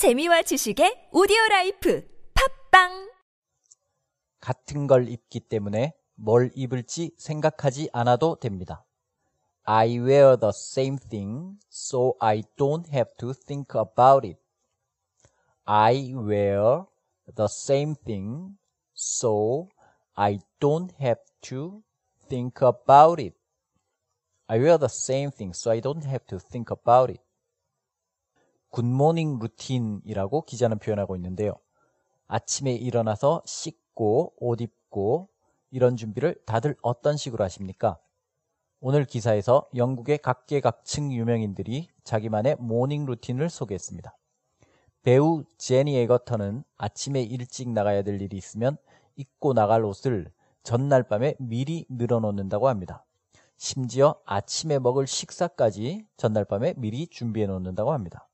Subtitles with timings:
[0.00, 3.12] 재미와 지식의 오디오 라이프 팝빵
[4.40, 8.86] 같은 걸 입기 때문에 뭘 입을지 생각하지 않아도 됩니다.
[9.64, 14.40] I wear the same thing so I don't have to think about it.
[15.66, 16.86] I wear
[17.36, 18.56] the same thing
[18.96, 19.68] so
[20.16, 21.82] I don't have to
[22.26, 23.36] think about it.
[24.48, 27.20] I wear the same thing so I don't have to think about it.
[28.70, 31.54] Good morning routine이라고 기자는 표현하고 있는데요.
[32.26, 35.28] 아침에 일어나서 씻고 옷 입고
[35.70, 37.98] 이런 준비를 다들 어떤 식으로 하십니까?
[38.80, 44.16] 오늘 기사에서 영국의 각계각층 유명인들이 자기만의 morning routine을 소개했습니다.
[45.02, 48.76] 배우 제니 에거턴은 아침에 일찍 나가야 될 일이 있으면
[49.16, 53.04] 입고 나갈 옷을 전날 밤에 미리 늘어놓는다고 합니다.
[53.56, 58.29] 심지어 아침에 먹을 식사까지 전날 밤에 미리 준비해 놓는다고 합니다.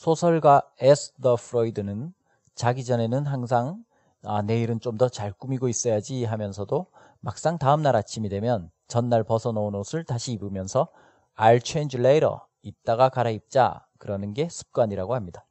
[0.00, 2.14] 소설가 에스더 프로이드는
[2.54, 3.84] 자기 전에는 항상
[4.24, 6.86] 아, 내일은 좀 더 잘 꾸미고 있어야지 하면서도
[7.20, 10.88] 막상 다음날 아침이 되면 전날 벗어놓은 옷을 다시 입으면서
[11.36, 12.36] I'll change later.
[12.62, 13.86] 이따가 갈아입자.
[13.98, 15.44] 그러는 게 습관이라고 합니다.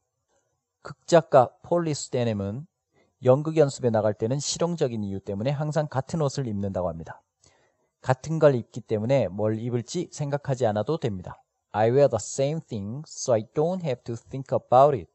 [0.82, 2.66] 극작가 폴리 스텐햄은
[3.26, 7.22] 연극 연습에 나갈 때는 실용적인 이유 때문에 항상 같은 옷을 입는다고 합니다.
[8.02, 11.44] 같은 걸 입기 때문에 뭘 입을지 생각하지 않아도 됩니다.
[11.72, 15.12] I wear the same thing so I don't have to think about it.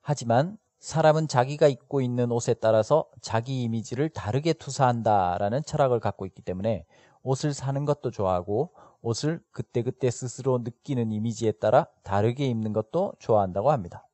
[0.00, 6.86] 하지만 사람은 자기가 입고 있는 옷에 따라서 자기 이미지를 다르게 투사한다라는 철학을 갖고 있기 때문에
[7.22, 14.06] 옷을 사는 것도 좋아하고 옷을 그때그때 스스로 느끼는 이미지에 따라 다르게 입는 것도 좋아한다고 합니다.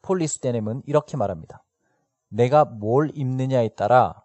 [0.00, 1.62] 폴리스테넴은 이렇게 말합니다.
[2.28, 4.24] 내가 뭘 입느냐에 따라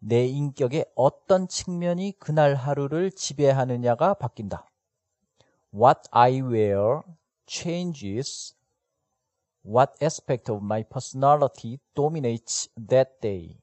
[0.00, 4.66] 내 인격의 어떤 측면이 그날 하루를 지배하느냐가 바뀐다.
[5.74, 7.02] What I wear
[7.46, 8.54] changes
[9.64, 13.58] what aspect of my personality dominates that day.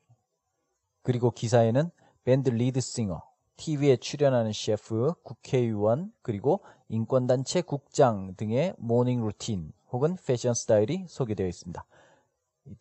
[1.04, 1.90] 그리고 기사에는
[2.24, 3.22] 밴드 리드 싱어,
[3.56, 11.86] TV에 출연하는 셰프, 국회의원, 그리고 인권단체 국장 등의 morning routine 혹은 패션 스타일이 소개되어 있습니다.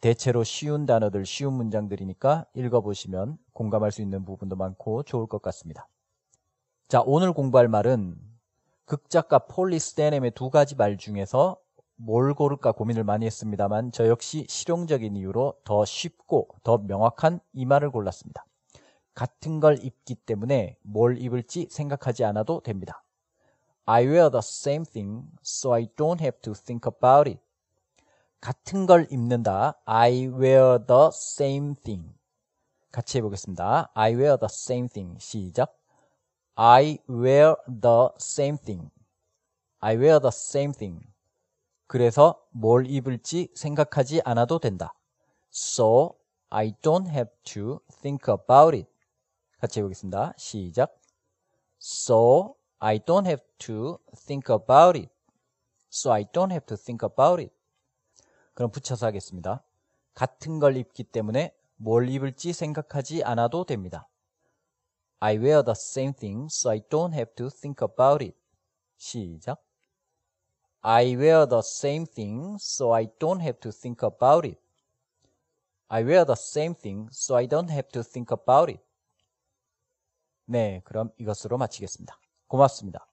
[0.00, 5.86] 대체로 쉬운 단어들, 쉬운 문장들이니까 읽어보시면 공감할 수 있는 부분도 많고 좋을 것 같습니다.
[6.88, 8.29] 자, 오늘 공부할 말은
[8.90, 11.56] 극작가 폴리 스테넴의 두 가지 말 중에서
[11.94, 17.92] 뭘 고를까 고민을 많이 했습니다만 저 역시 실용적인 이유로 더 쉽고 더 명확한 이 말을
[17.92, 18.44] 골랐습니다.
[19.14, 23.04] 같은 걸 입기 때문에 뭘 입을지 생각하지 않아도 됩니다.
[23.84, 27.40] I wear the same thing so I don't have to think about it.
[28.40, 29.80] 같은 걸 입는다.
[29.84, 32.12] I wear the same thing.
[32.90, 33.92] 같이 해보겠습니다.
[33.94, 35.16] I wear the same thing.
[35.20, 35.79] 시작.
[36.62, 38.90] I wear the same thing.
[39.80, 41.00] I wear the same thing.
[41.86, 44.92] 그래서 뭘 입을지 생각하지 않아도 된다.
[45.50, 46.18] So
[46.50, 48.90] I don't have to think about it.
[49.58, 50.34] 같이 해보겠습니다.
[50.36, 51.00] 시작.
[51.80, 55.10] So I don't have to think about it.
[55.90, 57.54] So I don't have to think about it.
[58.52, 59.64] 그럼 붙여서 하겠습니다.
[60.12, 64.06] 같은 걸 입기 때문에 뭘 입을지 생각하지 않아도 됩니다.
[65.19, 68.35] I wear the same thing so I don't have to think about it.
[68.97, 69.57] 시작.
[70.81, 74.59] I wear the same thing so I don't have to think about it.
[75.87, 78.81] I wear the same thing so I don't have to think about it.
[80.45, 82.19] 네, 그럼 이것으로 마치겠습니다.
[82.47, 83.07] 고맙습니다.